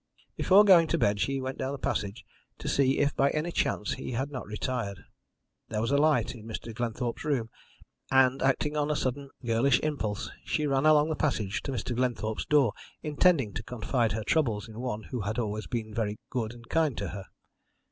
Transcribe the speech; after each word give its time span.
"Before 0.35 0.63
going 0.65 0.87
to 0.87 0.97
bed 0.97 1.19
she 1.19 1.39
went 1.39 1.59
down 1.59 1.73
the 1.73 1.77
passage 1.77 2.25
to 2.57 2.67
see 2.67 2.97
if 2.97 3.15
by 3.15 3.29
any 3.29 3.51
chance 3.51 3.93
he 3.93 4.13
had 4.13 4.31
not 4.31 4.47
retired. 4.47 5.03
There 5.69 5.79
was 5.79 5.91
a 5.91 5.97
light 5.99 6.33
in 6.33 6.47
Mr. 6.47 6.73
Glenthorpe's 6.73 7.23
room, 7.23 7.51
and, 8.09 8.41
acting 8.41 8.75
on 8.75 8.89
a 8.89 8.95
sudden 8.95 9.29
girlish 9.45 9.79
impulse, 9.81 10.31
she 10.43 10.65
ran 10.65 10.87
along 10.87 11.09
the 11.09 11.15
passage 11.15 11.61
to 11.61 11.71
Mr. 11.71 11.95
Glenthorpe's 11.95 12.45
door, 12.47 12.73
intending 13.03 13.53
to 13.53 13.61
confide 13.61 14.13
her 14.13 14.23
troubles 14.23 14.67
in 14.67 14.79
one 14.79 15.03
who 15.03 15.21
had 15.21 15.37
always 15.37 15.67
been 15.67 15.93
very 15.93 16.17
good 16.31 16.51
and 16.55 16.67
kind 16.67 16.97
to 16.97 17.09
her. 17.09 17.25